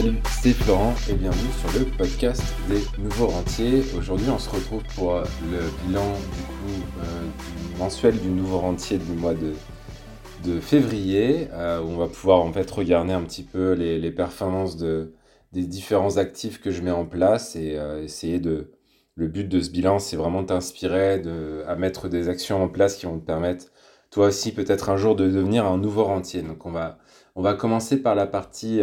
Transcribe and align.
Salut, 0.00 0.16
c'est 0.42 0.54
Florent 0.54 0.94
et 1.10 1.12
bienvenue 1.12 1.52
sur 1.60 1.78
le 1.78 1.84
podcast 1.84 2.42
des 2.70 2.80
nouveaux 3.02 3.26
rentiers. 3.26 3.82
Aujourd'hui, 3.98 4.30
on 4.30 4.38
se 4.38 4.48
retrouve 4.48 4.82
pour 4.94 5.14
euh, 5.14 5.24
le 5.52 5.58
bilan 5.84 6.06
du 6.14 6.42
coup 6.42 6.86
euh, 7.00 7.78
mensuel 7.78 8.18
du 8.18 8.28
nouveau 8.28 8.60
rentier 8.60 8.96
du 8.96 9.12
mois 9.12 9.34
de, 9.34 10.58
février, 10.60 11.48
euh, 11.52 11.82
où 11.82 11.88
on 11.88 11.98
va 11.98 12.06
pouvoir 12.06 12.40
en 12.40 12.50
fait 12.50 12.70
regarder 12.70 13.12
un 13.12 13.20
petit 13.20 13.42
peu 13.42 13.74
les, 13.74 14.10
performances 14.10 14.78
de, 14.78 15.12
des 15.52 15.66
différents 15.66 16.16
actifs 16.16 16.62
que 16.62 16.70
je 16.70 16.80
mets 16.80 16.90
en 16.90 17.04
place 17.04 17.54
et 17.54 17.78
essayer 18.02 18.40
de. 18.40 18.72
Le 19.16 19.28
but 19.28 19.46
de 19.46 19.60
ce 19.60 19.68
bilan, 19.68 19.98
c'est 19.98 20.16
vraiment 20.16 20.44
t'inspirer 20.44 21.22
à 21.66 21.76
mettre 21.76 22.08
des 22.08 22.30
actions 22.30 22.62
en 22.62 22.68
place 22.68 22.96
qui 22.96 23.04
vont 23.04 23.18
te 23.18 23.26
permettre, 23.26 23.66
toi 24.10 24.28
aussi, 24.28 24.54
peut-être 24.54 24.88
un 24.88 24.96
jour, 24.96 25.14
de 25.14 25.28
devenir 25.28 25.66
un 25.66 25.76
nouveau 25.76 26.04
rentier. 26.04 26.40
Donc, 26.40 26.64
on 26.64 26.70
va, 26.70 26.96
on 27.34 27.42
va 27.42 27.52
commencer 27.52 28.00
par 28.00 28.14
la 28.14 28.26
partie 28.26 28.80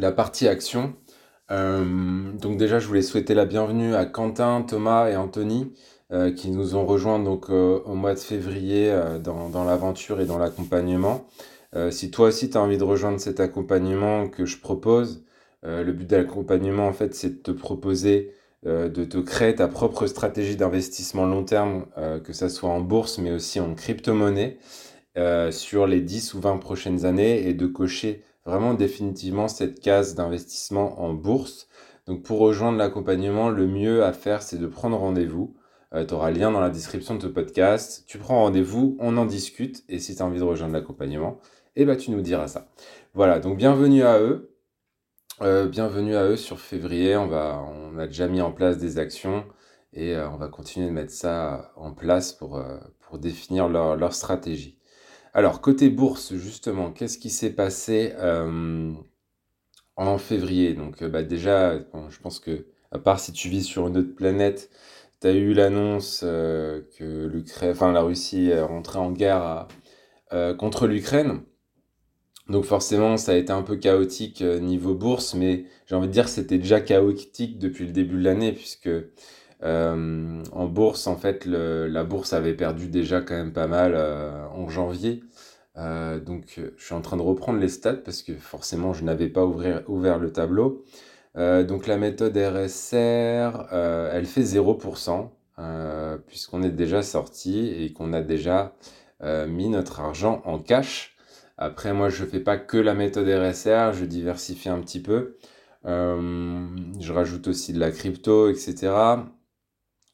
la 0.00 0.12
partie 0.12 0.48
action. 0.48 0.94
Euh, 1.50 2.32
donc 2.32 2.56
déjà, 2.56 2.78
je 2.78 2.86
voulais 2.86 3.02
souhaiter 3.02 3.34
la 3.34 3.44
bienvenue 3.44 3.94
à 3.94 4.06
Quentin, 4.06 4.62
Thomas 4.62 5.10
et 5.10 5.16
Anthony 5.16 5.72
euh, 6.12 6.32
qui 6.32 6.50
nous 6.50 6.74
ont 6.74 6.86
rejoints 6.86 7.20
donc 7.20 7.50
euh, 7.50 7.80
au 7.84 7.94
mois 7.94 8.14
de 8.14 8.18
février 8.18 8.92
dans, 9.22 9.64
l'aventure 9.64 10.20
et 10.20 10.26
dans 10.26 10.38
l'accompagnement. 10.38 11.26
si 11.90 12.10
toi 12.10 12.28
aussi 12.28 12.50
tu 12.50 12.56
as 12.56 12.60
envie 12.60 12.78
de 12.78 12.84
rejoindre 12.84 13.20
cet 13.20 13.40
accompagnement 13.40 14.28
que 14.28 14.44
je 14.44 14.58
propose, 14.58 15.24
le 15.62 15.92
but 15.92 16.08
de 16.08 16.16
l'accompagnement 16.16 16.88
en 16.88 16.92
fait 16.92 17.14
c'est 17.14 17.28
de 17.30 17.42
te 17.42 17.50
proposer 17.52 18.32
de 18.64 19.04
te 19.04 19.18
créer 19.18 19.54
ta 19.54 19.68
propre 19.68 20.06
stratégie 20.06 20.56
d'investissement 20.56 21.26
long 21.26 21.44
terme, 21.44 21.86
que 22.24 22.32
ce 22.32 22.48
soit 22.48 22.70
en 22.70 22.80
bourse 22.80 23.18
mais 23.18 23.30
aussi 23.30 23.60
en 23.60 23.74
crypto-monnaie, 23.74 24.58
sur 25.50 25.86
les 25.86 26.00
10 26.00 26.34
ou 26.34 26.40
20 26.40 26.56
prochaines 26.56 27.04
années 27.04 27.46
et 27.48 27.54
de 27.54 27.66
cocher 27.66 28.24
vraiment 28.44 28.74
définitivement 28.74 29.48
cette 29.48 29.80
case 29.80 30.14
d'investissement 30.14 31.00
en 31.00 31.12
bourse. 31.12 31.68
Donc 32.06 32.22
pour 32.22 32.38
rejoindre 32.38 32.78
l'accompagnement, 32.78 33.50
le 33.50 33.66
mieux 33.66 34.04
à 34.04 34.12
faire, 34.12 34.42
c'est 34.42 34.58
de 34.58 34.66
prendre 34.66 34.96
rendez-vous. 34.96 35.54
Euh, 35.94 36.04
tu 36.04 36.14
auras 36.14 36.30
le 36.30 36.38
lien 36.38 36.50
dans 36.50 36.60
la 36.60 36.70
description 36.70 37.16
de 37.16 37.22
ce 37.22 37.26
podcast. 37.26 38.04
Tu 38.06 38.18
prends 38.18 38.40
rendez-vous, 38.40 38.96
on 39.00 39.16
en 39.16 39.26
discute. 39.26 39.84
Et 39.88 39.98
si 39.98 40.16
tu 40.16 40.22
as 40.22 40.26
envie 40.26 40.38
de 40.38 40.44
rejoindre 40.44 40.74
l'accompagnement, 40.74 41.38
eh 41.76 41.84
ben, 41.84 41.96
tu 41.96 42.10
nous 42.10 42.20
diras 42.20 42.48
ça. 42.48 42.68
Voilà, 43.14 43.40
donc 43.40 43.56
bienvenue 43.56 44.02
à 44.02 44.18
eux. 44.20 44.56
Euh, 45.42 45.66
bienvenue 45.66 46.16
à 46.16 46.24
eux 46.24 46.36
sur 46.36 46.60
février. 46.60 47.16
On, 47.16 47.26
va, 47.26 47.64
on 47.66 47.98
a 47.98 48.06
déjà 48.06 48.28
mis 48.28 48.40
en 48.40 48.52
place 48.52 48.78
des 48.78 48.98
actions 48.98 49.44
et 49.92 50.14
euh, 50.14 50.28
on 50.30 50.36
va 50.36 50.48
continuer 50.48 50.86
de 50.86 50.92
mettre 50.92 51.12
ça 51.12 51.72
en 51.76 51.92
place 51.92 52.32
pour, 52.32 52.62
pour 53.00 53.18
définir 53.18 53.68
leur 53.68 54.14
stratégie. 54.14 54.79
Alors, 55.32 55.60
côté 55.60 55.90
bourse, 55.90 56.34
justement, 56.34 56.90
qu'est-ce 56.90 57.18
qui 57.18 57.30
s'est 57.30 57.52
passé 57.52 58.12
euh, 58.18 58.92
en 59.96 60.18
février? 60.18 60.74
Donc, 60.74 61.02
euh, 61.02 61.08
bah, 61.08 61.22
déjà, 61.22 61.78
je 61.78 62.18
pense 62.20 62.40
que, 62.40 62.66
à 62.90 62.98
part 62.98 63.20
si 63.20 63.32
tu 63.32 63.48
vis 63.48 63.62
sur 63.62 63.86
une 63.86 63.96
autre 63.96 64.14
planète, 64.14 64.70
tu 65.20 65.28
as 65.28 65.32
eu 65.32 65.52
l'annonce 65.52 66.22
euh, 66.24 66.82
que 66.98 67.30
la 67.92 68.02
Russie 68.02 68.52
rentrée 68.54 68.98
en 68.98 69.12
guerre 69.12 69.68
contre 70.58 70.86
l'Ukraine. 70.86 71.40
Donc 72.48 72.64
forcément, 72.64 73.16
ça 73.16 73.32
a 73.32 73.34
été 73.36 73.52
un 73.52 73.62
peu 73.62 73.76
chaotique 73.76 74.42
niveau 74.42 74.94
bourse, 74.94 75.34
mais 75.34 75.66
j'ai 75.86 75.94
envie 75.94 76.08
de 76.08 76.12
dire 76.12 76.24
que 76.24 76.30
c'était 76.30 76.58
déjà 76.58 76.80
chaotique 76.80 77.58
depuis 77.58 77.86
le 77.86 77.92
début 77.92 78.16
de 78.16 78.22
l'année, 78.24 78.52
puisque 78.52 78.88
euh, 79.62 80.42
en 80.52 80.66
bourse, 80.66 81.06
en 81.06 81.16
fait, 81.16 81.44
la 81.46 82.04
bourse 82.04 82.32
avait 82.32 82.54
perdu 82.54 82.88
déjà 82.88 83.20
quand 83.20 83.34
même 83.34 83.52
pas 83.52 83.66
mal 83.66 83.92
euh, 83.94 84.46
en 84.48 84.68
janvier. 84.68 85.22
Euh, 85.76 86.18
donc, 86.18 86.60
je 86.76 86.84
suis 86.84 86.94
en 86.94 87.00
train 87.00 87.16
de 87.16 87.22
reprendre 87.22 87.58
les 87.58 87.68
stats 87.68 87.94
parce 87.94 88.22
que 88.22 88.34
forcément, 88.34 88.92
je 88.92 89.04
n'avais 89.04 89.28
pas 89.28 89.44
ouvert 89.44 90.18
le 90.18 90.32
tableau. 90.32 90.84
donc, 91.36 91.86
la 91.86 91.96
méthode 91.96 92.36
RSR, 92.36 93.68
elle 94.12 94.26
fait 94.26 94.42
0%, 94.42 95.28
puisqu'on 96.26 96.62
est 96.62 96.70
déjà 96.70 97.02
sorti 97.02 97.68
et 97.68 97.92
qu'on 97.92 98.12
a 98.12 98.22
déjà 98.22 98.74
mis 99.22 99.68
notre 99.68 100.00
argent 100.00 100.42
en 100.44 100.58
cash. 100.58 101.16
Après, 101.58 101.92
moi, 101.92 102.08
je 102.08 102.24
ne 102.24 102.28
fais 102.30 102.40
pas 102.40 102.56
que 102.56 102.78
la 102.78 102.94
méthode 102.94 103.28
RSR, 103.28 103.92
je 103.92 104.04
diversifie 104.06 104.70
un 104.70 104.80
petit 104.80 105.00
peu. 105.00 105.36
je 105.84 107.12
rajoute 107.12 107.48
aussi 107.48 107.72
de 107.72 107.78
la 107.80 107.90
crypto, 107.92 108.50
etc. 108.50 108.90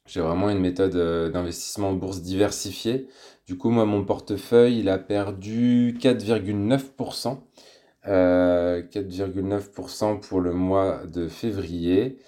J'ai 0.07 0.21
vraiment 0.21 0.49
une 0.49 0.59
méthode 0.59 0.95
euh, 0.95 1.29
d'investissement 1.29 1.89
en 1.89 1.93
bourse 1.93 2.21
diversifiée. 2.21 3.07
Du 3.45 3.57
coup, 3.57 3.69
moi, 3.69 3.85
mon 3.85 4.05
portefeuille, 4.05 4.79
il 4.79 4.89
a 4.89 4.97
perdu 4.97 5.97
4,9%. 6.01 7.37
4,9% 8.05 10.03
euh, 10.05 10.15
pour 10.15 10.39
le 10.39 10.53
mois 10.53 11.01
de 11.05 11.27
février. 11.27 12.19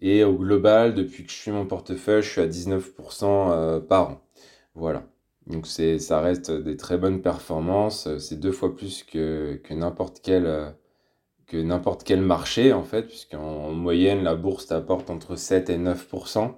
Et 0.00 0.22
au 0.22 0.34
global, 0.34 0.94
depuis 0.94 1.24
que 1.24 1.32
je 1.32 1.36
suis 1.36 1.50
mon 1.50 1.66
portefeuille, 1.66 2.22
je 2.22 2.30
suis 2.30 2.40
à 2.40 2.46
19% 2.46 3.24
euh, 3.24 3.80
par 3.80 4.10
an. 4.10 4.20
Voilà. 4.76 5.02
Donc 5.48 5.66
c'est, 5.66 5.98
ça 5.98 6.20
reste 6.20 6.52
des 6.52 6.76
très 6.76 6.98
bonnes 6.98 7.20
performances. 7.20 8.08
C'est 8.18 8.38
deux 8.38 8.52
fois 8.52 8.76
plus 8.76 9.02
que, 9.02 9.60
que 9.64 9.74
n'importe 9.74 10.20
quel, 10.22 10.74
que 11.46 11.56
n'importe 11.56 12.04
quel 12.04 12.20
marché, 12.20 12.72
en 12.72 12.84
fait, 12.84 13.02
puisqu'en 13.02 13.72
moyenne, 13.72 14.22
la 14.22 14.36
bourse 14.36 14.66
t'apporte 14.66 15.10
entre 15.10 15.36
7 15.36 15.70
et 15.70 15.78
9%. 15.78 16.54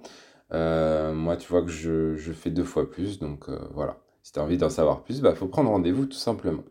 Euh, 0.53 1.13
moi, 1.13 1.35
tu 1.37 1.47
vois 1.49 1.61
que 1.61 1.69
je, 1.69 2.15
fais 2.33 2.49
deux 2.49 2.63
fois 2.63 2.89
plus, 2.89 3.19
donc 3.19 3.49
euh, 3.49 3.59
voilà. 3.73 3.97
Si 4.23 4.33
tu 4.33 4.39
as 4.39 4.43
envie 4.43 4.57
d'en 4.57 4.69
savoir 4.69 5.03
plus, 5.03 5.17
il 5.17 5.21
bah, 5.21 5.35
faut 5.35 5.47
prendre 5.47 5.69
rendez-vous 5.69 6.05
tout 6.05 6.17
simplement. 6.17 6.63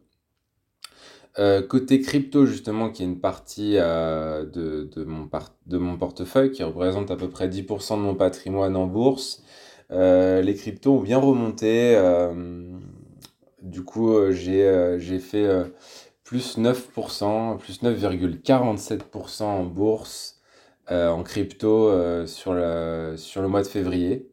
Euh, 1.39 1.63
côté 1.63 2.01
crypto, 2.01 2.47
justement, 2.47 2.91
qui 2.91 3.03
est 3.03 3.07
une 3.07 3.21
partie 3.21 3.75
de, 3.75 5.05
mon 5.05 5.29
de 5.67 5.79
mon 5.79 5.99
portefeuille 5.99 6.51
qui 6.51 6.63
représente 6.63 7.11
à 7.11 7.17
peu 7.17 7.29
près 7.29 7.49
10% 7.49 7.97
de 7.97 8.01
mon 8.03 8.15
patrimoine 8.15 8.77
en 8.77 8.87
bourse, 8.87 9.43
les 9.91 10.55
cryptos 10.57 10.95
ont 10.95 11.01
bien 11.01 11.19
remonté. 11.19 12.01
du 13.63 13.83
coup, 13.85 14.31
j'ai 14.31 15.19
fait 15.19 15.47
plus 16.25 16.59
9%, 16.59 17.59
plus 17.59 17.83
9,47% 17.83 19.43
en 19.45 19.65
bourse 19.65 20.36
en 20.89 21.23
crypto 21.23 21.89
euh, 21.89 22.27
sur, 22.27 22.55
le 22.55 23.49
mois 23.49 23.63
de 23.63 23.67
février. 23.67 24.31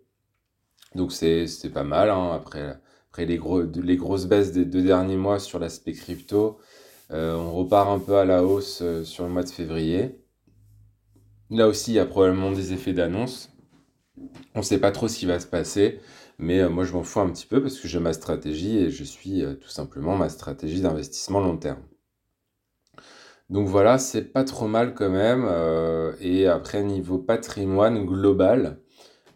Donc 0.95 1.11
c'est 1.11 1.47
pas 1.73 1.83
mal. 1.83 2.09
Hein. 2.09 2.31
Après, 2.33 2.79
les 3.17 3.37
grosses 3.37 4.25
baisses 4.25 4.51
des 4.51 4.65
deux 4.65 4.83
derniers 4.83 5.17
mois 5.17 5.39
sur 5.39 5.59
l'aspect 5.59 5.93
crypto, 5.93 6.59
euh, 7.11 7.35
on 7.35 7.51
repart 7.51 7.89
un 7.89 7.99
peu 7.99 8.17
à 8.17 8.25
la 8.25 8.43
hausse 8.43 8.83
sur 9.03 9.25
le 9.25 9.29
mois 9.29 9.43
de 9.43 9.49
février. 9.49 10.19
Là 11.49 11.67
aussi, 11.67 11.91
il 11.91 11.95
y 11.95 11.99
a 11.99 12.05
probablement 12.05 12.51
des 12.51 12.73
effets 12.73 12.93
d'annonce. 12.93 13.49
On 14.55 14.59
ne 14.59 14.63
sait 14.63 14.79
pas 14.79 14.91
trop 14.91 15.07
ce 15.07 15.17
qui 15.17 15.25
va 15.25 15.39
se 15.39 15.47
passer, 15.47 15.99
mais 16.37 16.67
moi 16.69 16.83
je 16.83 16.93
m'en 16.93 17.03
fous 17.03 17.19
un 17.19 17.29
petit 17.29 17.47
peu 17.47 17.61
parce 17.61 17.79
que 17.79 17.87
j'ai 17.87 17.99
ma 17.99 18.13
stratégie 18.13 18.77
et 18.77 18.91
je 18.91 19.03
suis 19.03 19.43
tout 19.59 19.69
simplement 19.69 20.15
ma 20.15 20.29
stratégie 20.29 20.81
d'investissement 20.81 21.39
long 21.39 21.57
terme. 21.57 21.81
Donc 23.49 23.67
voilà, 23.67 23.97
c'est 23.97 24.31
pas 24.33 24.43
trop 24.43 24.67
mal 24.67 24.93
quand 24.93 25.09
même. 25.09 25.45
Euh, 25.47 26.13
et 26.21 26.47
après, 26.47 26.83
niveau 26.83 27.17
patrimoine 27.17 28.05
global, 28.05 28.79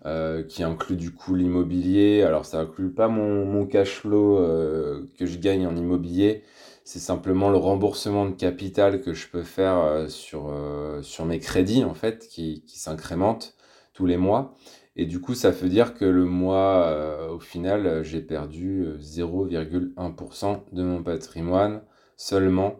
euh, 0.06 0.44
qui 0.44 0.63
inclut 0.63 0.95
du 0.95 1.13
coup 1.13 1.35
l'immobilier, 1.35 2.23
alors 2.23 2.45
ça 2.45 2.59
inclut 2.62 2.91
pas 2.91 3.09
mon, 3.09 3.66
cash 3.68 4.00
flow 4.01 4.38
euh, 4.40 5.06
que 5.18 5.25
je 5.25 5.38
gagne 5.40 5.68
en 5.68 5.75
immobilier, 5.75 6.44
c'est 6.84 7.00
simplement 7.00 7.50
le 7.50 7.57
remboursement 7.57 8.25
de 8.25 8.31
capital 8.34 9.01
que 9.01 9.13
je 9.13 9.28
peux 9.28 9.44
faire 9.44 10.06
sur, 10.09 10.53
sur 11.01 11.25
mes 11.25 11.39
crédits 11.39 11.84
en 11.84 11.94
fait, 11.94 12.28
qui, 12.29 12.63
qui 12.66 12.79
s'incrémentent 12.79 13.56
tous 13.94 14.06
les 14.06 14.18
mois. 14.18 14.56
Et 14.95 15.06
du 15.06 15.19
coup, 15.21 15.36
ça 15.36 15.51
veut 15.51 15.69
dire 15.69 15.94
que 15.95 16.06
le 16.06 16.25
mois, 16.25 17.30
au 17.31 17.39
final, 17.39 18.03
j'ai 18.03 18.21
perdu 18.21 18.86
0,1% 19.00 20.62
de 20.71 20.83
mon 20.83 21.03
patrimoine 21.03 21.81
seulement 22.15 22.80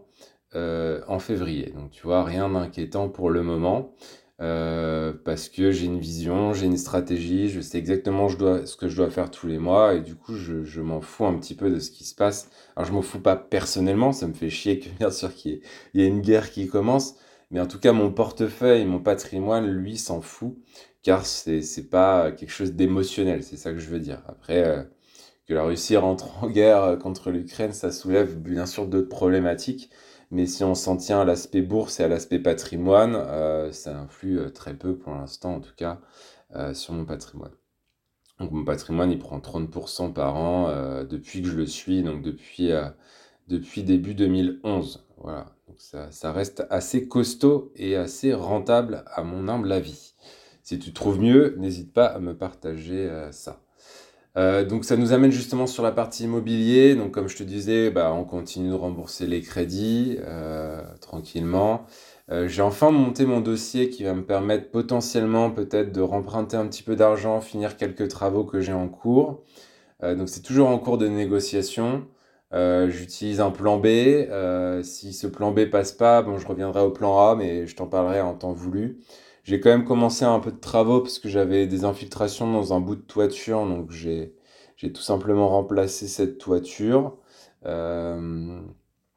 euh, 0.54 1.02
en 1.08 1.18
février. 1.18 1.72
Donc 1.76 1.90
tu 1.90 2.02
vois, 2.02 2.24
rien 2.24 2.48
d'inquiétant 2.48 3.08
pour 3.08 3.30
le 3.30 3.42
moment. 3.42 3.94
Euh, 4.40 5.12
parce 5.24 5.48
que 5.48 5.72
j'ai 5.72 5.86
une 5.86 5.98
vision, 5.98 6.52
j'ai 6.52 6.66
une 6.66 6.76
stratégie, 6.76 7.48
je 7.48 7.60
sais 7.60 7.76
exactement 7.76 8.28
ce 8.28 8.76
que 8.76 8.86
je 8.86 8.96
dois 8.96 9.10
faire 9.10 9.32
tous 9.32 9.48
les 9.48 9.58
mois 9.58 9.94
et 9.94 10.00
du 10.00 10.14
coup 10.14 10.36
je, 10.36 10.80
m'en 10.80 11.00
fous 11.00 11.26
un 11.26 11.34
petit 11.34 11.56
peu 11.56 11.70
de 11.70 11.80
ce 11.80 11.90
qui 11.90 12.04
se 12.04 12.14
passe. 12.14 12.48
Alors 12.76 12.86
je 12.86 12.92
m'en 12.92 13.02
fous 13.02 13.18
pas 13.20 13.34
personnellement, 13.34 14.12
ça 14.12 14.28
me 14.28 14.34
fait 14.34 14.48
chier 14.50 14.78
que 14.78 14.88
bien 14.98 15.10
sûr 15.10 15.34
qu'il 15.34 15.60
y, 15.94 16.02
ait 16.02 16.06
une 16.06 16.20
guerre 16.20 16.52
qui 16.52 16.68
commence, 16.68 17.16
mais 17.50 17.58
en 17.60 17.66
tout 17.66 17.80
cas 17.80 17.92
mon 17.92 18.12
portefeuille, 18.12 18.84
mon 18.84 19.00
patrimoine, 19.00 19.66
lui 19.66 19.98
s'en 19.98 20.20
fout 20.20 20.56
car 21.02 21.26
c'est 21.26 21.62
c'est 21.62 21.88
pas 21.90 22.30
quelque 22.32 22.50
chose 22.50 22.74
d'émotionnel, 22.74 23.42
c'est 23.42 23.56
ça 23.56 23.72
que 23.72 23.78
je 23.80 23.90
veux 23.90 24.00
dire. 24.00 24.22
Après 24.28 24.64
euh, 24.64 24.82
que 25.46 25.54
la 25.54 25.64
Russie 25.64 25.96
rentre 25.96 26.44
en 26.44 26.48
guerre 26.50 26.98
contre 27.00 27.30
l'Ukraine, 27.32 27.72
ça 27.72 27.90
soulève 27.90 28.36
bien 28.38 28.66
sûr 28.66 28.86
d'autres 28.86 29.08
problématiques. 29.08 29.90
Mais 30.30 30.46
si 30.46 30.62
on 30.62 30.74
s'en 30.74 30.96
tient 30.96 31.20
à 31.20 31.24
l'aspect 31.24 31.62
bourse 31.62 32.00
et 32.00 32.04
à 32.04 32.08
l'aspect 32.08 32.38
patrimoine, 32.38 33.14
euh, 33.16 33.72
ça 33.72 33.98
influe 33.98 34.38
euh, 34.38 34.50
très 34.50 34.74
peu 34.74 34.96
pour 34.96 35.14
l'instant, 35.14 35.54
en 35.56 35.60
tout 35.60 35.74
cas, 35.74 36.00
euh, 36.54 36.74
sur 36.74 36.92
mon 36.92 37.06
patrimoine. 37.06 37.52
Donc 38.38 38.52
mon 38.52 38.64
patrimoine, 38.64 39.10
il 39.10 39.18
prend 39.18 39.38
30% 39.38 40.12
par 40.12 40.36
an 40.36 40.70
depuis 41.02 41.42
que 41.42 41.48
je 41.48 41.56
le 41.56 41.66
suis, 41.66 42.04
donc 42.04 42.22
depuis, 42.22 42.72
début 43.82 44.14
2011. 44.14 45.04
voilà, 45.16 45.46
donc 45.66 45.80
ça, 45.80 46.12
ça, 46.12 46.30
reste 46.32 46.64
assez 46.70 47.08
costaud 47.08 47.72
et 47.74 47.96
assez 47.96 48.32
rentable 48.32 49.02
à 49.08 49.24
mon 49.24 49.48
humble 49.48 49.72
avis. 49.72 50.14
Si 50.62 50.78
tu 50.78 50.92
trouves 50.92 51.18
mieux, 51.18 51.56
n'hésite 51.58 51.92
pas 51.92 52.06
à 52.06 52.20
me 52.20 52.36
partager 52.36 53.10
ça. 53.32 53.60
Euh, 54.38 54.64
donc 54.64 54.84
ça 54.84 54.96
nous 54.96 55.12
amène 55.12 55.32
justement 55.32 55.66
sur 55.66 55.82
la 55.82 55.90
partie 55.92 56.24
immobilier. 56.24 56.94
Donc 56.94 57.12
comme 57.12 57.28
je 57.28 57.36
te 57.36 57.42
disais, 57.42 57.90
bah, 57.90 58.12
on 58.12 58.24
continue 58.24 58.70
de 58.70 58.74
rembourser 58.74 59.26
les 59.26 59.40
crédits 59.42 60.16
euh, 60.20 60.80
tranquillement. 61.00 61.86
Euh, 62.30 62.46
j'ai 62.46 62.62
enfin 62.62 62.90
monté 62.90 63.26
mon 63.26 63.40
dossier 63.40 63.90
qui 63.90 64.04
va 64.04 64.14
me 64.14 64.24
permettre 64.24 64.70
potentiellement 64.70 65.50
peut-être 65.50 65.92
de 65.92 66.00
remprunter 66.00 66.56
un 66.56 66.66
petit 66.66 66.82
peu 66.82 66.94
d'argent, 66.94 67.40
finir 67.40 67.76
quelques 67.76 68.08
travaux 68.08 68.44
que 68.44 68.60
j'ai 68.60 68.72
en 68.72 68.88
cours. 68.88 69.44
donc 70.02 70.28
c'est 70.28 70.42
toujours 70.42 70.68
en 70.68 70.78
cours 70.78 70.98
de 70.98 71.08
négociation. 71.08 72.06
J'utilise 72.52 73.40
un 73.40 73.50
plan 73.50 73.78
B. 73.78 73.86
si 74.82 75.12
ce 75.12 75.26
plan 75.26 75.52
B 75.52 75.66
passe 75.70 75.92
pas, 75.92 76.22
bon, 76.22 76.38
je 76.38 76.46
reviendrai 76.46 76.82
au 76.82 76.90
plan 76.90 77.18
A, 77.30 77.36
mais 77.36 77.66
je 77.66 77.76
t'en 77.76 77.86
parlerai 77.86 78.20
en 78.20 78.34
temps 78.34 78.52
voulu. 78.52 78.98
J'ai 79.48 79.60
quand 79.60 79.70
même 79.70 79.86
commencé 79.86 80.26
un 80.26 80.40
peu 80.40 80.52
de 80.52 80.58
travaux 80.58 81.00
parce 81.00 81.18
que 81.18 81.30
j'avais 81.30 81.66
des 81.66 81.86
infiltrations 81.86 82.52
dans 82.52 82.74
un 82.74 82.80
bout 82.80 82.96
de 82.96 83.00
toiture, 83.00 83.64
donc 83.64 83.90
j'ai 83.90 84.34
tout 84.92 85.00
simplement 85.00 85.48
remplacé 85.48 86.06
cette 86.06 86.36
toiture. 86.36 87.16
Euh, 87.64 88.60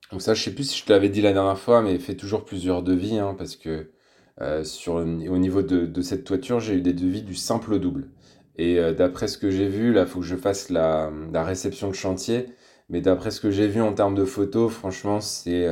donc 0.10 0.22
ça, 0.22 0.34
je 0.34 0.42
sais 0.42 0.56
plus 0.56 0.64
si 0.64 0.80
je 0.80 0.86
te 0.86 0.94
l'avais 0.94 1.10
dit 1.10 1.22
la 1.22 1.34
dernière 1.34 1.60
fois, 1.60 1.82
mais 1.82 2.00
fais 2.00 2.16
toujours 2.16 2.46
plusieurs 2.46 2.82
devis, 2.82 3.20
hein, 3.20 3.36
parce 3.38 3.58
que 3.58 3.92
euh, 4.40 4.64
sur, 4.64 4.94
au 4.94 5.38
niveau 5.38 5.64
de, 5.64 6.02
cette 6.02 6.24
toiture, 6.24 6.62
j'ai 6.62 6.76
eu 6.76 6.82
des 6.82 6.94
devis 6.94 7.24
du 7.24 7.36
simple 7.36 7.74
au 7.74 7.78
double. 7.78 8.10
Et 8.56 8.80
euh, 8.80 8.94
d'après 8.94 9.28
ce 9.28 9.38
que 9.38 9.50
j'ai 9.52 9.68
vu, 9.68 9.92
là, 9.92 10.04
il 10.04 10.08
faut 10.08 10.22
que 10.22 10.26
je 10.26 10.38
fasse 10.38 10.70
la 10.70 11.12
réception 11.44 11.90
de 11.90 11.96
chantier. 11.96 12.46
Mais 12.88 13.02
d'après 13.02 13.32
ce 13.32 13.42
que 13.42 13.52
j'ai 13.52 13.68
vu 13.68 13.82
en 13.82 13.92
termes 13.92 14.16
de 14.16 14.24
photos, 14.24 14.72
franchement, 14.72 15.20
c'est 15.20 15.68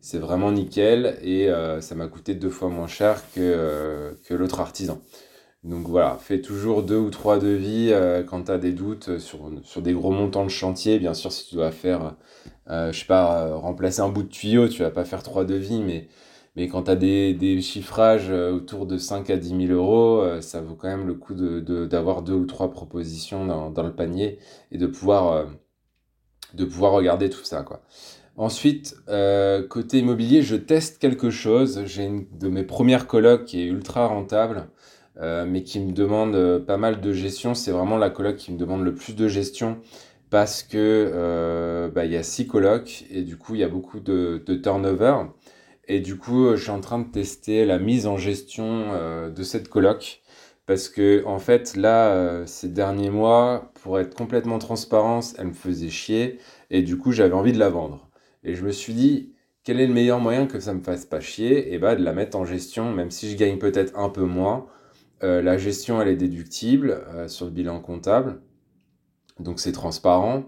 c'est 0.00 0.18
vraiment 0.18 0.50
nickel 0.52 1.18
et 1.22 1.48
euh, 1.48 1.80
ça 1.80 1.94
m'a 1.94 2.06
coûté 2.06 2.34
deux 2.34 2.50
fois 2.50 2.68
moins 2.68 2.86
cher 2.86 3.22
que, 3.34 3.40
euh, 3.40 4.12
que 4.24 4.34
l'autre 4.34 4.60
artisan. 4.60 5.00
Donc 5.62 5.86
voilà, 5.88 6.16
fais 6.18 6.40
toujours 6.40 6.82
deux 6.82 6.96
ou 6.96 7.10
trois 7.10 7.38
devis 7.38 7.90
euh, 7.92 8.22
quand 8.22 8.44
tu 8.44 8.50
as 8.50 8.58
des 8.58 8.72
doutes 8.72 9.18
sur, 9.18 9.50
sur 9.62 9.82
des 9.82 9.92
gros 9.92 10.10
montants 10.10 10.44
de 10.44 10.50
chantier. 10.50 10.98
Bien 10.98 11.12
sûr, 11.12 11.30
si 11.32 11.48
tu 11.48 11.54
dois 11.56 11.70
faire, 11.70 12.16
je 12.66 12.92
sais 12.92 13.04
pas, 13.04 13.54
remplacer 13.54 14.00
un 14.00 14.08
bout 14.08 14.22
de 14.22 14.28
tuyau, 14.28 14.68
tu 14.68 14.82
vas 14.82 14.90
pas 14.90 15.04
faire 15.04 15.22
trois 15.22 15.44
devis, 15.44 15.82
mais, 15.82 16.08
quand 16.68 16.84
tu 16.84 16.90
as 16.90 16.96
des, 16.96 17.34
des, 17.34 17.60
chiffrages 17.60 18.30
autour 18.30 18.86
de 18.86 18.98
5 18.98 19.28
à 19.30 19.36
10 19.36 19.66
000 19.66 19.72
euros, 19.72 20.40
ça 20.40 20.60
vaut 20.62 20.74
quand 20.74 20.88
même 20.88 21.06
le 21.06 21.14
coup 21.14 21.34
d'avoir 21.34 22.22
de, 22.22 22.32
deux 22.32 22.38
ou 22.38 22.46
trois 22.46 22.70
propositions 22.70 23.46
dans, 23.46 23.82
le 23.82 23.94
panier 23.94 24.38
et 24.72 24.78
de 24.78 24.86
pouvoir, 24.86 25.46
de 26.54 26.64
pouvoir 26.64 26.92
regarder 26.92 27.28
tout 27.28 27.44
ça. 27.44 27.62
quoi. 27.62 27.82
Ensuite, 28.40 28.96
euh, 29.10 29.68
côté 29.68 29.98
immobilier, 29.98 30.40
je 30.40 30.56
teste 30.56 30.98
quelque 30.98 31.28
chose. 31.28 31.82
J'ai 31.84 32.04
une 32.04 32.24
de 32.38 32.48
mes 32.48 32.62
premières 32.62 33.06
colocs 33.06 33.44
qui 33.44 33.60
est 33.60 33.66
ultra 33.66 34.06
rentable, 34.06 34.68
euh, 35.20 35.44
mais 35.46 35.62
qui 35.62 35.78
me 35.78 35.92
demande 35.92 36.34
euh, 36.34 36.58
pas 36.58 36.78
mal 36.78 37.02
de 37.02 37.12
gestion. 37.12 37.52
C'est 37.52 37.70
vraiment 37.70 37.98
la 37.98 38.08
coloc 38.08 38.36
qui 38.36 38.50
me 38.50 38.56
demande 38.56 38.82
le 38.82 38.94
plus 38.94 39.14
de 39.14 39.28
gestion 39.28 39.76
parce 40.30 40.62
que 40.62 41.90
bah, 41.94 42.06
il 42.06 42.12
y 42.12 42.16
a 42.16 42.22
six 42.22 42.46
colocs 42.46 43.04
et 43.10 43.20
du 43.24 43.36
coup 43.36 43.56
il 43.56 43.60
y 43.60 43.64
a 43.64 43.68
beaucoup 43.68 44.00
de, 44.00 44.42
turnover. 44.62 45.16
Et 45.86 46.00
du 46.00 46.16
coup, 46.16 46.56
je 46.56 46.62
suis 46.62 46.70
en 46.70 46.80
train 46.80 47.00
de 47.00 47.10
tester 47.10 47.66
la 47.66 47.78
mise 47.78 48.06
en 48.06 48.16
gestion 48.16 48.86
de 49.28 49.42
cette 49.42 49.68
coloc 49.68 50.22
parce 50.64 50.88
que 50.88 51.22
en 51.26 51.40
fait 51.40 51.76
là, 51.76 52.46
ces 52.46 52.68
derniers 52.68 53.10
mois, 53.10 53.70
pour 53.82 53.98
être 53.98 54.14
complètement 54.14 54.58
transparent, 54.58 55.20
elle 55.36 55.48
me 55.48 55.52
faisait 55.52 55.90
chier 55.90 56.38
et 56.70 56.80
du 56.80 56.96
coup 56.96 57.12
j'avais 57.12 57.34
envie 57.34 57.52
de 57.52 57.58
la 57.58 57.68
vendre. 57.68 58.09
Et 58.44 58.54
je 58.54 58.64
me 58.64 58.72
suis 58.72 58.94
dit, 58.94 59.32
quel 59.64 59.80
est 59.80 59.86
le 59.86 59.92
meilleur 59.92 60.20
moyen 60.20 60.46
que 60.46 60.60
ça 60.60 60.74
me 60.74 60.80
fasse 60.80 61.04
pas 61.04 61.20
chier? 61.20 61.74
Et 61.74 61.78
bah 61.78 61.94
de 61.94 62.02
la 62.02 62.12
mettre 62.12 62.36
en 62.36 62.44
gestion, 62.44 62.92
même 62.92 63.10
si 63.10 63.30
je 63.30 63.36
gagne 63.36 63.58
peut-être 63.58 63.98
un 63.98 64.08
peu 64.08 64.24
moins. 64.24 64.66
Euh, 65.22 65.42
la 65.42 65.58
gestion, 65.58 66.00
elle 66.00 66.08
est 66.08 66.16
déductible 66.16 67.04
euh, 67.08 67.28
sur 67.28 67.46
le 67.46 67.52
bilan 67.52 67.80
comptable. 67.80 68.40
Donc 69.38 69.60
c'est 69.60 69.72
transparent. 69.72 70.44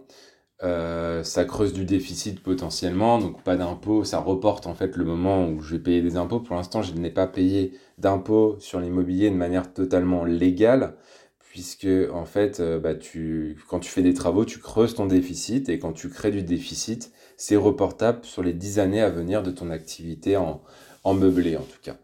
Euh, 0.62 1.25
ça 1.25 1.44
creuse 1.44 1.73
du 1.73 1.85
déficit 1.85 2.43
potentiellement, 2.43 3.19
donc 3.19 3.43
pas 3.43 3.56
d'impôt. 3.56 4.05
Ça 4.05 4.21
reporte 4.21 4.67
en 4.67 4.75
fait 4.75 4.97
le 4.97 5.05
moment 5.05 5.49
où 5.49 5.61
je 5.61 5.77
vais 5.77 5.83
payer 5.83 6.03
des 6.03 6.17
impôts. 6.17 6.41
Pour 6.41 6.56
l'instant, 6.56 6.83
je 6.83 6.94
n'ai 6.94 7.11
pas 7.11 7.27
payé 7.27 7.73
d'impôts 7.99 8.56
sur 8.61 8.81
l'immobilier 8.81 9.31
de 9.31 9.37
manière 9.37 9.73
totalement 9.75 10.25
légale 10.25 10.97
puisque 11.41 11.89
en 12.15 12.25
fait, 12.25 12.62
bah, 12.83 12.94
tu, 12.94 13.59
quand 13.69 13.81
tu 13.81 13.91
fais 13.91 14.03
des 14.03 14.15
travaux, 14.15 14.47
tu 14.47 14.59
creuses 14.59 14.94
ton 14.94 15.05
déficit 15.05 15.69
et 15.69 15.79
quand 15.79 15.93
tu 15.93 16.09
crées 16.09 16.31
du 16.31 16.43
déficit, 16.43 17.12
c'est 17.43 17.56
reportable 17.56 18.21
sur 18.23 18.44
les 18.44 18.53
10 18.53 18.79
années 18.79 19.00
à 19.00 19.11
venir 19.11 19.43
de 19.43 19.50
ton 19.50 19.71
activité 19.71 20.37
en, 20.37 20.62
en 21.03 21.12
meublé 21.12 21.56
en 21.56 21.62
tout 21.62 21.81
cas. 21.83 21.97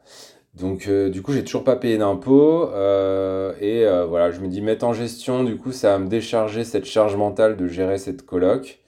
Donc 0.55 0.89
euh, 0.89 1.11
du 1.11 1.23
coup 1.23 1.33
j'ai 1.33 1.45
toujours 1.45 1.63
pas 1.63 1.77
payé 1.77 1.97
d'impôts 1.97 2.69
euh, 2.73 3.53
et 3.61 3.87
euh, 3.87 4.05
voilà 4.05 4.33
je 4.33 4.41
me 4.41 4.49
dis 4.49 4.61
mettre 4.61 4.85
en 4.85 4.93
gestion 4.93 5.45
du 5.45 5.57
coup 5.57 5.71
ça 5.71 5.91
va 5.91 5.99
me 6.01 6.09
décharger 6.09 6.65
cette 6.65 6.87
charge 6.87 7.15
mentale 7.15 7.57
de 7.57 7.69
gérer 7.69 7.99
cette 7.99 8.27
coloc. 8.27 8.81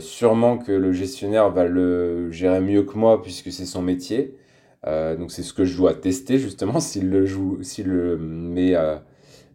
sûrement 0.00 0.56
que 0.56 0.72
le 0.72 0.92
gestionnaire 0.92 1.50
va 1.50 1.66
le 1.66 2.30
gérer 2.30 2.60
mieux 2.60 2.84
que 2.84 2.96
moi 2.96 3.20
puisque 3.20 3.52
c'est 3.52 3.66
son 3.66 3.82
métier. 3.82 4.38
donc 4.86 5.30
c'est 5.30 5.42
ce 5.42 5.52
que 5.52 5.66
je 5.66 5.76
dois 5.76 5.92
tester 5.92 6.38
justement 6.38 6.80
s'il 6.88 7.10
le 7.10 7.26
joue, 7.26 7.58
s'il 7.62 7.88
le 7.88 8.16
met 8.16 8.74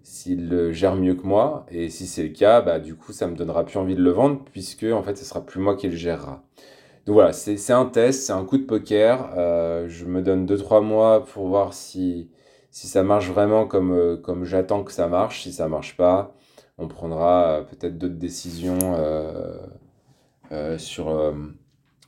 s'il 0.07 0.47
le 0.47 0.71
gère 0.71 0.95
mieux 0.95 1.15
que 1.15 1.27
moi. 1.27 1.65
Et 1.69 1.89
si 1.89 2.07
c'est 2.07 2.23
le 2.23 2.29
cas, 2.29 2.61
bah, 2.61 2.79
du 2.79 2.95
coup, 2.95 3.11
ça 3.11 3.27
me 3.27 3.35
donnera 3.35 3.65
plus 3.65 3.77
envie 3.77 3.95
de 3.95 4.01
le 4.01 4.11
vendre 4.11 4.41
puisque, 4.53 4.83
en 4.83 5.03
fait, 5.03 5.17
ce 5.17 5.25
sera 5.25 5.45
plus 5.45 5.59
moi 5.59 5.75
qui 5.75 5.89
le 5.89 5.95
gérera. 5.97 6.43
Donc 7.05 7.15
voilà, 7.15 7.33
c'est 7.33 7.73
un 7.73 7.85
test, 7.85 8.25
c'est 8.25 8.33
un 8.33 8.45
coup 8.45 8.57
de 8.57 8.63
poker. 8.63 9.33
Euh, 9.37 9.87
je 9.89 10.05
me 10.05 10.21
donne 10.21 10.45
2-3 10.45 10.81
mois 10.83 11.25
pour 11.25 11.47
voir 11.47 11.73
si, 11.73 12.29
si 12.71 12.87
ça 12.87 13.03
marche 13.03 13.29
vraiment 13.29 13.65
comme, 13.67 13.91
euh, 13.93 14.17
comme 14.17 14.45
j'attends 14.45 14.83
que 14.83 14.91
ça 14.93 15.07
marche. 15.07 15.43
Si 15.43 15.51
ça 15.53 15.67
marche 15.67 15.97
pas, 15.97 16.33
on 16.77 16.87
prendra 16.87 17.59
euh, 17.59 17.63
peut-être 17.63 17.97
d'autres 17.97 18.15
décisions 18.15 18.79
sur, 20.77 21.33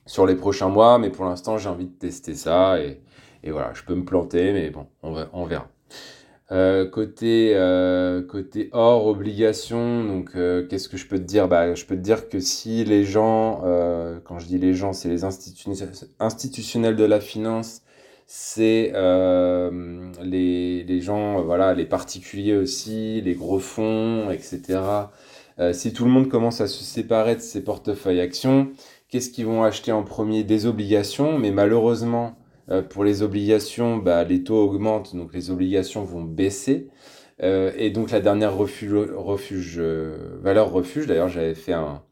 sur 0.05 0.25
les 0.25 0.35
prochains 0.35 0.69
mois. 0.69 0.99
Mais 0.99 1.09
pour 1.09 1.25
l'instant, 1.25 1.57
j'ai 1.57 1.69
envie 1.69 1.87
de 1.87 1.97
tester 1.97 2.35
ça. 2.35 2.81
Et, 2.81 3.01
et, 3.43 3.51
voilà, 3.51 3.73
je 3.73 3.83
peux 3.83 3.95
me 3.95 4.05
planter, 4.05 4.53
mais 4.53 4.69
bon, 4.69 4.87
on, 5.03 5.25
on 5.33 5.45
verra. 5.45 5.67
Euh, 6.51 6.89
côté, 6.89 7.51
euh, 7.53 8.23
côté 8.23 8.69
hors 8.71 9.05
obligation, 9.05 10.03
donc 10.03 10.31
euh, 10.35 10.65
qu'est-ce 10.67 10.89
que 10.89 10.97
je 10.97 11.05
peux 11.05 11.17
te 11.19 11.23
dire? 11.23 11.47
Bah, 11.47 11.75
Je 11.75 11.85
peux 11.85 11.95
te 11.95 12.01
dire 12.01 12.27
que 12.27 12.39
si 12.39 12.83
les 12.85 13.03
gens, 13.05 13.61
quand 14.23 14.39
je 14.39 14.47
dis 14.47 14.57
les 14.57 14.73
gens, 14.73 14.93
c'est 14.93 15.09
les 15.09 15.23
institutionnels 15.23 16.95
de 16.95 17.03
la 17.03 17.19
finance, 17.19 17.81
c'est 18.25 18.91
les, 20.23 20.83
les 20.83 21.01
gens, 21.01 21.41
voilà, 21.43 21.73
les 21.73 21.85
particuliers 21.85 22.55
aussi, 22.55 23.21
les 23.21 23.35
gros 23.35 23.59
fonds, 23.59 24.31
etc. 24.31 24.79
si 25.73 25.93
tout 25.93 26.05
le 26.05 26.11
monde 26.11 26.29
commence 26.29 26.61
à 26.61 26.67
se 26.67 26.83
séparer 26.83 27.35
de 27.35 27.41
ses 27.41 27.63
portefeuilles 27.63 28.21
actions, 28.21 28.69
qu'est-ce 29.09 29.29
qu'ils 29.29 29.45
vont 29.45 29.63
acheter 29.63 29.91
en 29.91 30.03
premier? 30.03 30.43
Des 30.43 30.65
obligations, 30.65 31.37
mais 31.37 31.51
malheureusement, 31.51 32.35
euh, 32.71 32.81
pour 32.81 33.03
les 33.03 33.23
obligations, 33.23 33.97
bah, 33.97 34.23
les 34.23 34.43
taux 34.43 34.57
augmentent, 34.57 35.15
donc 35.15 35.33
les 35.33 35.49
obligations 35.49 36.03
vont 36.03 36.23
baisser. 36.23 36.89
Euh, 37.41 37.71
et 37.77 37.89
donc 37.89 38.11
la 38.11 38.19
dernière 38.19 38.55
refuge, 38.55 39.75
euh, 39.77 40.37
valeur 40.41 40.71
refuge, 40.71 41.07
d'ailleurs 41.07 41.29
j'avais 41.29 41.55
fait 41.55 41.73
un, 41.73 42.03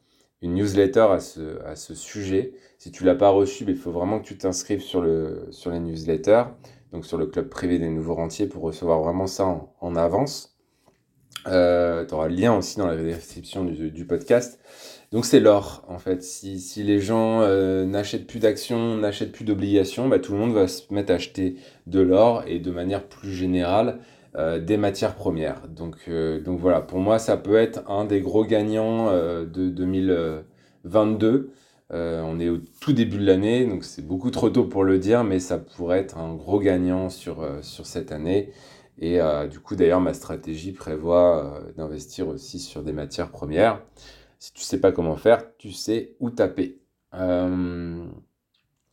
une 0.41 0.53
newsletter 0.53 1.07
à 1.11 1.19
ce, 1.19 1.61
à 1.65 1.75
ce 1.75 1.93
sujet. 1.93 2.53
Si 2.77 2.91
tu 2.91 3.03
l'as 3.03 3.15
pas 3.15 3.29
reçu, 3.29 3.65
il 3.67 3.75
faut 3.75 3.91
vraiment 3.91 4.19
que 4.19 4.25
tu 4.25 4.37
t'inscrives 4.37 4.81
sur, 4.81 5.01
le, 5.01 5.47
sur 5.51 5.71
les 5.71 5.79
newsletters, 5.79 6.45
donc 6.91 7.05
sur 7.05 7.17
le 7.17 7.27
club 7.27 7.49
privé 7.49 7.77
des 7.77 7.89
nouveaux 7.89 8.15
rentiers 8.15 8.47
pour 8.47 8.63
recevoir 8.63 9.01
vraiment 9.01 9.27
ça 9.27 9.69
en, 9.81 9.95
avance. 9.95 10.57
Tu 11.45 11.51
auras 11.51 12.27
le 12.27 12.35
lien 12.35 12.57
aussi 12.57 12.77
dans 12.77 12.87
la 12.87 12.95
description 12.95 13.63
du 13.65 14.05
podcast. 14.05 14.59
Donc 15.11 15.25
c'est 15.25 15.39
l'or, 15.39 15.83
en 15.87 15.99
fait. 15.99 16.21
Si, 16.21 16.59
si 16.59 16.83
les 16.83 16.99
gens 16.99 17.41
euh, 17.41 17.85
n'achètent 17.85 18.27
plus 18.27 18.39
d'actions, 18.39 18.97
n'achètent 18.97 19.31
plus 19.31 19.45
d'obligations, 19.45 20.09
bah, 20.09 20.19
tout 20.19 20.33
le 20.33 20.37
monde 20.39 20.53
va 20.53 20.67
se 20.67 20.93
mettre 20.93 21.11
à 21.13 21.15
acheter 21.15 21.55
de 21.87 22.01
l'or 22.01 22.43
et 22.45 22.59
de 22.59 22.71
manière 22.71 23.07
plus 23.07 23.31
générale 23.31 23.99
euh, 24.35 24.59
des 24.59 24.75
matières 24.75 25.15
premières. 25.15 25.67
Donc, 25.69 25.95
euh, 26.09 26.41
donc 26.41 26.59
voilà, 26.59 26.81
pour 26.81 26.99
moi, 26.99 27.19
ça 27.19 27.37
peut 27.37 27.55
être 27.55 27.89
un 27.89 28.03
des 28.03 28.19
gros 28.19 28.43
gagnants 28.43 29.11
de 29.11 29.69
2022. 29.69 31.51
on 31.91 32.39
est 32.41 32.49
au 32.49 32.57
tout 32.81 32.91
début 32.91 33.17
de 33.17 33.25
l'année, 33.25 33.65
donc 33.65 33.85
c'est 33.85 34.05
beaucoup 34.05 34.29
trop 34.31 34.49
tôt 34.49 34.65
pour 34.65 34.83
le 34.83 34.99
dire, 34.99 35.23
mais 35.23 35.39
ça 35.39 35.57
pourrait 35.57 35.99
être 35.99 36.17
un 36.17 36.33
gros 36.35 36.59
gagnant 36.59 37.09
sur, 37.09 37.47
sur 37.61 37.85
cette 37.85 38.11
année. 38.11 38.51
Et 38.99 39.19
du 39.49 39.59
coup, 39.59 39.75
d'ailleurs, 39.75 40.01
ma 40.01 40.13
stratégie 40.13 40.73
prévoit 40.73 41.61
d'investir 41.77 42.27
aussi 42.27 42.59
sur 42.59 42.83
des 42.83 42.93
matières 42.93 43.29
premières. 43.29 43.79
Si 44.39 44.53
tu 44.53 44.61
sais 44.61 44.79
pas 44.79 44.91
comment 44.91 45.15
faire, 45.15 45.55
tu 45.57 45.71
sais 45.71 46.15
où 46.19 46.29
taper. 46.29 46.79
Euh, 47.13 48.05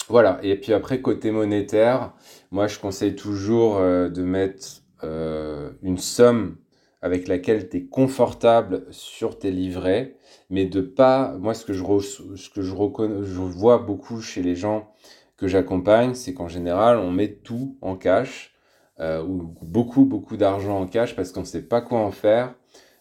voilà. 0.08 0.38
Et 0.42 0.56
puis 0.56 0.72
après, 0.72 1.00
côté 1.00 1.30
monétaire, 1.30 2.14
moi, 2.50 2.66
je 2.66 2.78
conseille 2.78 3.14
toujours 3.14 3.76
euh, 3.76 4.08
de 4.08 4.22
mettre 4.22 4.82
euh, 5.02 5.70
une 5.82 5.98
somme 5.98 6.56
avec 7.02 7.28
laquelle 7.28 7.68
tu 7.68 7.76
es 7.78 7.84
confortable 7.84 8.86
sur 8.90 9.38
tes 9.38 9.50
livrets, 9.50 10.16
mais 10.48 10.64
de 10.64 10.80
pas, 10.80 11.36
moi 11.38 11.52
ce 11.52 11.66
que 11.66 11.74
je, 11.74 11.82
ce 12.00 12.48
que 12.48 12.62
je, 12.62 12.72
vois 12.72 13.78
beaucoup 13.78 14.22
chez 14.22 14.40
les 14.42 14.54
gens 14.54 14.90
que 15.36 15.46
j'accompagne, 15.46 16.14
c'est 16.14 16.32
qu'en 16.32 16.48
général, 16.48 16.96
on 16.96 17.10
met 17.10 17.28
tout 17.28 17.76
en 17.82 17.96
cash, 17.96 18.54
ou 18.98 19.54
beaucoup, 19.60 20.06
beaucoup 20.06 20.38
d'argent 20.38 20.80
en 20.80 20.86
cash 20.86 21.14
parce 21.14 21.30
qu'on 21.30 21.40
ne 21.40 21.46
sait 21.46 21.68
pas 21.68 21.82
quoi 21.82 21.98
en 21.98 22.10
faire, 22.10 22.54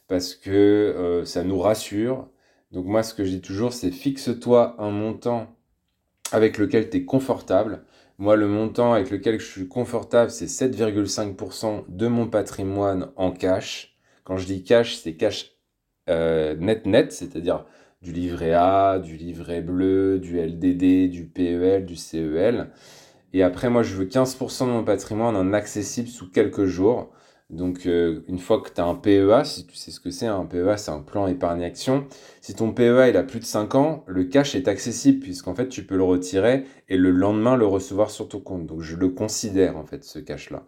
parce 0.09 0.35
que 0.35 1.21
ça 1.25 1.45
nous 1.45 1.59
rassure. 1.59 2.27
Donc 2.73 2.87
moi, 2.87 3.03
ce 3.03 3.13
que 3.13 3.23
je 3.23 3.29
dis 3.29 3.41
toujours, 3.41 3.71
c'est 3.71 3.91
fixe-toi 3.91 4.75
un 4.79 4.89
montant 4.89 5.55
avec 6.31 6.57
lequel 6.57 6.89
tu 6.89 6.97
es 6.97 7.05
confortable. 7.05 7.83
Moi, 8.17 8.35
le 8.35 8.47
montant 8.47 8.93
avec 8.93 9.11
lequel 9.11 9.39
je 9.39 9.45
suis 9.45 9.67
confortable, 9.67 10.31
c'est 10.31 10.47
7,5% 10.47 11.85
de 11.87 12.07
mon 12.07 12.27
patrimoine 12.27 13.11
en 13.15 13.31
cash. 13.31 13.95
Quand 14.23 14.37
je 14.37 14.47
dis 14.47 14.63
cash, 14.63 14.95
c'est 14.95 15.15
cash 15.15 15.51
euh, 16.09 16.55
net 16.55 16.87
net, 16.87 17.11
c'est-à-dire 17.11 17.65
du 18.01 18.11
livret 18.11 18.53
A, 18.53 18.97
du 18.97 19.17
livret 19.17 19.61
bleu, 19.61 20.17
du 20.17 20.39
LDD, 20.39 21.11
du 21.11 21.25
PEL, 21.25 21.85
du 21.85 21.95
CEL. 21.95 22.71
Et 23.33 23.43
après, 23.43 23.69
moi, 23.69 23.83
je 23.83 23.93
veux 23.93 24.05
15% 24.05 24.65
de 24.65 24.71
mon 24.71 24.83
patrimoine 24.83 25.35
en 25.35 25.53
accessible 25.53 26.07
sous 26.07 26.31
quelques 26.31 26.65
jours. 26.65 27.11
Donc, 27.49 27.85
euh, 27.85 28.21
une 28.27 28.39
fois 28.39 28.61
que 28.61 28.69
tu 28.69 28.81
as 28.81 28.85
un 28.85 28.95
PEA, 28.95 29.43
si 29.43 29.67
tu 29.67 29.75
sais 29.75 29.91
ce 29.91 29.99
que 29.99 30.09
c'est, 30.09 30.25
un 30.25 30.45
PEA, 30.45 30.77
c'est 30.77 30.91
un 30.91 31.01
plan 31.01 31.27
épargne-action. 31.27 32.07
Si 32.41 32.55
ton 32.55 32.71
PEA, 32.71 33.09
il 33.09 33.17
a 33.17 33.23
plus 33.23 33.39
de 33.39 33.45
5 33.45 33.75
ans, 33.75 34.03
le 34.07 34.23
cash 34.23 34.55
est 34.55 34.67
accessible, 34.67 35.19
puisqu'en 35.19 35.53
fait, 35.53 35.67
tu 35.69 35.85
peux 35.85 35.95
le 35.97 36.03
retirer 36.03 36.65
et 36.89 36.97
le 36.97 37.11
lendemain 37.11 37.55
le 37.55 37.67
recevoir 37.67 38.09
sur 38.09 38.27
ton 38.27 38.39
compte. 38.39 38.65
Donc, 38.65 38.81
je 38.81 38.95
le 38.95 39.09
considère, 39.09 39.77
en 39.77 39.85
fait, 39.85 40.03
ce 40.03 40.19
cash-là. 40.19 40.65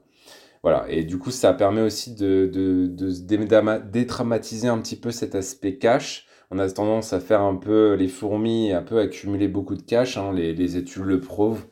Voilà. 0.64 0.86
Et 0.90 1.04
du 1.04 1.18
coup, 1.18 1.32
ça 1.32 1.54
permet 1.54 1.82
aussi 1.82 2.16
de, 2.16 2.50
de, 2.52 2.88
de 2.88 3.90
dédramatiser 3.92 4.68
un 4.68 4.80
petit 4.80 4.96
peu 4.96 5.12
cet 5.12 5.36
aspect 5.36 5.78
cash. 5.78 6.28
On 6.52 6.60
a 6.60 6.70
tendance 6.70 7.14
à 7.14 7.20
faire 7.20 7.42
un 7.42 7.56
peu 7.56 7.94
les 7.94 8.08
fourmis, 8.08 8.72
un 8.72 8.84
peu 8.84 9.00
accumuler 9.00 9.48
beaucoup 9.48 9.76
de 9.76 9.82
cash. 9.82 10.18
Hein. 10.18 10.34
Les 10.34 10.78
études 10.78 11.04
le 11.04 11.20
prouvent. 11.20 11.66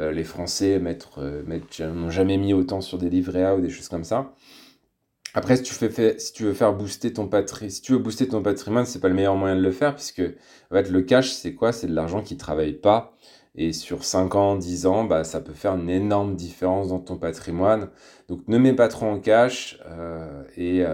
Euh, 0.00 0.12
les 0.12 0.24
Français 0.24 0.80
euh, 1.18 1.92
n'ont 1.92 2.10
jamais 2.10 2.38
mis 2.38 2.54
autant 2.54 2.80
sur 2.80 2.98
des 2.98 3.10
livrets 3.10 3.44
A 3.44 3.54
ou 3.54 3.60
des 3.60 3.70
choses 3.70 3.88
comme 3.88 4.04
ça. 4.04 4.32
Après, 5.34 5.56
si 5.56 5.62
tu, 5.62 5.74
fais, 5.74 6.18
si 6.18 6.32
tu 6.32 6.44
veux 6.44 6.54
faire 6.54 6.72
booster 6.74 7.12
ton 7.12 7.28
patrimoine, 7.28 7.70
si 7.70 7.82
tu 7.82 7.92
veux 7.92 7.98
booster 7.98 8.26
ton 8.26 8.42
patrimoine, 8.42 8.84
c'est 8.84 8.98
pas 8.98 9.08
le 9.08 9.14
meilleur 9.14 9.36
moyen 9.36 9.54
de 9.54 9.60
le 9.60 9.70
faire, 9.70 9.94
puisque 9.94 10.22
en 10.70 10.74
fait, 10.74 10.90
le 10.90 11.02
cash, 11.02 11.30
c'est 11.30 11.54
quoi? 11.54 11.72
C'est 11.72 11.86
de 11.86 11.94
l'argent 11.94 12.22
qui 12.22 12.36
travaille 12.36 12.72
pas. 12.72 13.14
Et 13.54 13.72
sur 13.72 14.04
5 14.04 14.34
ans, 14.34 14.56
10 14.56 14.86
ans, 14.86 15.04
bah, 15.04 15.22
ça 15.22 15.40
peut 15.40 15.52
faire 15.52 15.74
une 15.74 15.90
énorme 15.90 16.34
différence 16.34 16.88
dans 16.88 16.98
ton 16.98 17.16
patrimoine. 17.16 17.90
Donc 18.28 18.46
ne 18.48 18.58
mets 18.58 18.74
pas 18.74 18.88
trop 18.88 19.06
en 19.06 19.20
cash 19.20 19.80
euh, 19.86 20.44
et, 20.56 20.84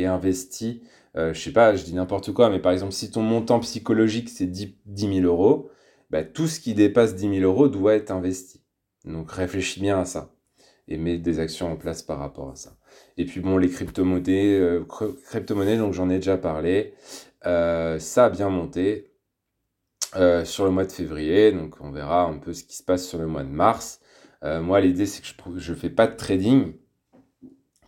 et, 0.00 0.06
investis. 0.06 0.76
je 1.14 1.32
sais 1.32 1.52
pas, 1.52 1.74
je 1.74 1.84
dis 1.84 1.94
n'importe 1.94 2.32
quoi, 2.32 2.48
mais 2.48 2.60
par 2.60 2.72
exemple, 2.72 2.92
si 2.92 3.10
ton 3.10 3.22
montant 3.22 3.58
psychologique 3.60 4.28
c'est 4.28 4.46
10, 4.46 4.74
10 4.86 5.14
000 5.20 5.26
euros, 5.26 5.68
bah, 6.10 6.24
tout 6.24 6.46
ce 6.46 6.60
qui 6.60 6.74
dépasse 6.74 7.14
10 7.14 7.40
000 7.40 7.50
euros 7.50 7.68
doit 7.68 7.94
être 7.94 8.10
investi. 8.10 8.62
Donc 9.04 9.30
réfléchis 9.30 9.80
bien 9.80 10.00
à 10.00 10.04
ça 10.04 10.32
et 10.88 10.98
mets 10.98 11.18
des 11.18 11.40
actions 11.40 11.70
en 11.70 11.76
place 11.76 12.02
par 12.02 12.18
rapport 12.18 12.50
à 12.50 12.56
ça. 12.56 12.76
Et 13.16 13.24
puis 13.24 13.40
bon, 13.40 13.58
les 13.58 13.68
crypto-monnaies, 13.68 14.58
euh, 14.58 15.78
donc 15.78 15.92
j'en 15.92 16.10
ai 16.10 16.16
déjà 16.16 16.36
parlé, 16.36 16.94
euh, 17.46 17.98
ça 17.98 18.26
a 18.26 18.30
bien 18.30 18.48
monté 18.48 19.12
euh, 20.14 20.44
sur 20.44 20.64
le 20.64 20.70
mois 20.70 20.84
de 20.84 20.92
février, 20.92 21.52
donc 21.52 21.76
on 21.80 21.90
verra 21.90 22.24
un 22.24 22.38
peu 22.38 22.52
ce 22.52 22.64
qui 22.64 22.76
se 22.76 22.82
passe 22.82 23.06
sur 23.06 23.18
le 23.18 23.26
mois 23.26 23.42
de 23.42 23.50
mars. 23.50 24.00
moi, 24.42 24.80
l'idée 24.80 25.06
c'est 25.06 25.22
que 25.22 25.58
je 25.58 25.72
ne 25.72 25.76
fais 25.76 25.90
pas 25.90 26.06
de 26.06 26.16
trading. 26.16 26.74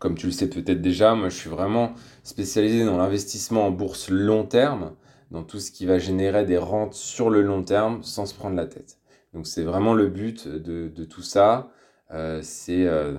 Comme 0.00 0.16
tu 0.16 0.26
le 0.26 0.32
sais 0.32 0.48
peut-être 0.48 0.80
déjà, 0.80 1.14
moi 1.14 1.28
je 1.28 1.36
suis 1.36 1.50
vraiment 1.50 1.92
spécialisé 2.22 2.84
dans 2.84 2.98
l'investissement 2.98 3.66
en 3.66 3.70
bourse 3.70 4.10
long 4.10 4.44
terme 4.44 4.94
dans 5.30 5.42
tout 5.42 5.60
ce 5.60 5.70
qui 5.70 5.86
va 5.86 5.98
générer 5.98 6.44
des 6.44 6.58
rentes 6.58 6.94
sur 6.94 7.30
le 7.30 7.42
long 7.42 7.62
terme 7.62 8.02
sans 8.02 8.26
se 8.26 8.34
prendre 8.34 8.56
la 8.56 8.66
tête. 8.66 8.98
Donc 9.34 9.46
c'est 9.46 9.62
vraiment 9.62 9.94
le 9.94 10.08
but 10.08 10.48
de, 10.48 11.04
tout 11.04 11.22
ça, 11.22 11.70
euh, 12.12 12.40
c'est 12.42 12.86
euh, 12.86 13.14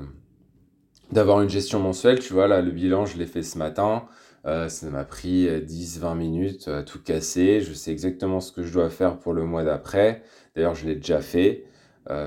d'avoir 1.12 1.42
une 1.42 1.50
gestion 1.50 1.80
mensuelle. 1.80 2.20
Tu 2.20 2.34
vois, 2.34 2.48
là, 2.48 2.62
le 2.62 2.72
bilan, 2.72 3.06
je 3.06 3.18
l'ai 3.18 3.28
fait 3.28 3.44
ce 3.44 3.58
matin. 3.58 4.06
Euh, 4.46 4.70
ça 4.70 4.89
m'a 4.89 5.04
pris 5.04 5.48
10-20 5.48 6.18
minutes 6.18 6.68
à 6.68 6.84
tout 6.84 7.00
casser. 7.01 7.62
Je 7.62 7.74
sais 7.74 7.92
exactement 7.92 8.39
ce 8.39 8.51
que 8.51 8.63
je 8.63 8.74
dois 8.74 8.89
faire 8.89 9.18
pour 9.20 9.34
le 9.34 9.44
mois 9.44 9.63
d'après. 9.63 10.24
D'ailleurs, 10.56 10.75
je 10.75 10.88
l'ai 10.88 10.96
déjà 10.96 11.22
fait. 11.22 11.66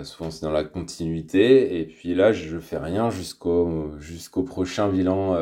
souvent, 0.05 0.31
c'est 0.31 0.43
dans 0.43 0.53
la 0.53 0.65
continuité. 0.65 1.81
Et 1.81 1.87
puis 1.87 2.15
là, 2.15 2.33
je 2.33 2.55
ne 2.55 2.61
fais 2.61 2.79
rien 2.79 3.11
jusqu'au 3.11 3.99
jusqu'au 3.99 4.45
prochain 4.45 4.89
bilan 4.89 5.37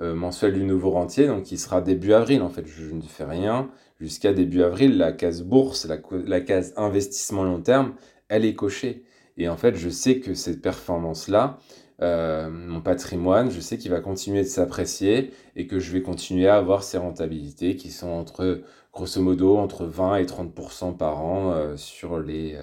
mensuel 0.00 0.52
du 0.52 0.64
nouveau 0.64 0.90
rentier, 0.90 1.26
donc 1.26 1.44
qui 1.44 1.56
sera 1.56 1.80
début 1.80 2.12
avril. 2.12 2.42
En 2.42 2.48
fait, 2.50 2.66
je 2.66 2.92
ne 2.92 3.02
fais 3.02 3.24
rien 3.24 3.70
jusqu'à 4.00 4.32
début 4.32 4.62
avril. 4.62 4.98
La 4.98 5.12
case 5.12 5.42
bourse, 5.42 5.86
la, 5.86 6.40
case 6.40 6.74
investissement 6.76 7.44
long 7.44 7.60
terme, 7.60 7.94
elle 8.28 8.44
est 8.44 8.54
cochée. 8.54 9.04
Et 9.36 9.48
en 9.48 9.56
fait, 9.56 9.76
je 9.76 9.88
sais 9.88 10.20
que 10.20 10.34
cette 10.34 10.62
performance-là, 10.62 11.58
euh, 12.02 12.50
mon 12.50 12.80
patrimoine, 12.80 13.50
je 13.50 13.60
sais 13.60 13.78
qu'il 13.78 13.90
va 13.90 14.00
continuer 14.00 14.42
de 14.42 14.48
s'apprécier 14.48 15.32
et 15.56 15.66
que 15.66 15.78
je 15.78 15.92
vais 15.92 16.02
continuer 16.02 16.48
à 16.48 16.56
avoir 16.56 16.82
ces 16.82 16.98
rentabilités 16.98 17.76
qui 17.76 17.90
sont 17.90 18.08
entre, 18.08 18.62
grosso 18.92 19.20
modo, 19.20 19.56
entre 19.56 19.86
20 19.86 20.16
et 20.16 20.24
30% 20.24 20.96
par 20.96 21.22
an 21.22 21.52
euh, 21.52 21.76
sur 21.76 22.18
les 22.18 22.58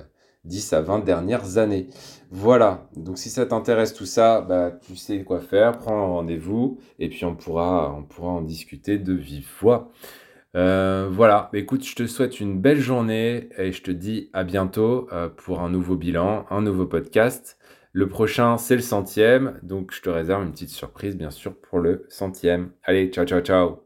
10 0.45 0.73
à 0.73 0.81
20 0.81 0.99
dernières 0.99 1.57
années. 1.57 1.87
Voilà, 2.31 2.87
donc 2.95 3.17
si 3.17 3.29
ça 3.29 3.45
t'intéresse 3.45 3.93
tout 3.93 4.05
ça, 4.05 4.41
bah, 4.41 4.71
tu 4.71 4.95
sais 4.95 5.23
quoi 5.23 5.39
faire, 5.39 5.77
prends 5.77 5.97
un 5.97 6.07
rendez-vous 6.07 6.79
et 6.99 7.09
puis 7.09 7.25
on 7.25 7.35
pourra, 7.35 7.93
on 7.97 8.03
pourra 8.03 8.29
en 8.29 8.41
discuter 8.41 8.97
de 8.97 9.13
vive 9.13 9.47
voix. 9.61 9.91
Euh, 10.55 11.09
voilà, 11.11 11.49
écoute, 11.53 11.83
je 11.83 11.95
te 11.95 12.05
souhaite 12.05 12.39
une 12.39 12.59
belle 12.59 12.79
journée 12.79 13.49
et 13.57 13.71
je 13.71 13.81
te 13.81 13.91
dis 13.91 14.29
à 14.33 14.43
bientôt 14.43 15.07
euh, 15.11 15.29
pour 15.29 15.61
un 15.61 15.69
nouveau 15.69 15.95
bilan, 15.95 16.45
un 16.49 16.61
nouveau 16.61 16.85
podcast. 16.85 17.57
Le 17.91 18.07
prochain, 18.07 18.57
c'est 18.57 18.75
le 18.75 18.81
centième, 18.81 19.59
donc 19.61 19.93
je 19.93 20.01
te 20.01 20.09
réserve 20.09 20.43
une 20.43 20.51
petite 20.51 20.69
surprise, 20.69 21.15
bien 21.15 21.29
sûr, 21.31 21.55
pour 21.55 21.79
le 21.79 22.05
centième. 22.09 22.71
Allez, 22.83 23.09
ciao, 23.11 23.25
ciao, 23.25 23.41
ciao 23.41 23.82